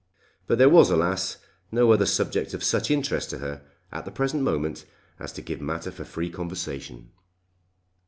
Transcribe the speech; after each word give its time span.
But 0.47 0.57
there 0.57 0.67
was, 0.67 0.89
alas, 0.89 1.37
no 1.71 1.91
other 1.91 2.07
subject 2.07 2.55
of 2.55 2.63
such 2.63 2.89
interest 2.89 3.29
to 3.29 3.37
her 3.37 3.61
at 3.91 4.03
the 4.03 4.09
present 4.09 4.41
moment 4.41 4.83
as 5.19 5.31
to 5.33 5.43
give 5.43 5.61
matter 5.61 5.91
for 5.91 6.05
free 6.05 6.31
conversation. 6.31 7.11